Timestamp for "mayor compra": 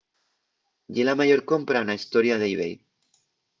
1.19-1.79